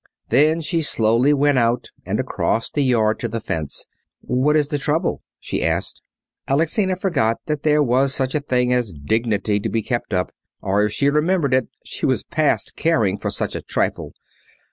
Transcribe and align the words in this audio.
Then 0.29 0.61
she 0.61 0.81
slowly 0.81 1.31
went 1.31 1.59
out 1.59 1.91
and 2.07 2.19
across 2.19 2.71
the 2.71 2.81
yard 2.81 3.19
to 3.19 3.27
the 3.27 3.39
fence. 3.39 3.85
"What 4.21 4.55
is 4.55 4.69
the 4.69 4.79
trouble?" 4.79 5.21
she 5.39 5.63
asked. 5.63 6.01
Alexina 6.47 6.95
forgot 6.95 7.37
that 7.45 7.61
there 7.61 7.83
was 7.83 8.11
such 8.11 8.33
a 8.33 8.39
thing 8.39 8.73
as 8.73 8.93
dignity 8.93 9.59
to 9.59 9.69
be 9.69 9.83
kept 9.83 10.11
up; 10.11 10.31
or, 10.59 10.83
if 10.85 10.91
she 10.93 11.11
remembered 11.11 11.53
it, 11.53 11.67
she 11.85 12.07
was 12.07 12.23
past 12.23 12.75
caring 12.75 13.15
for 13.19 13.29
such 13.29 13.53
a 13.53 13.61
trifle. 13.61 14.15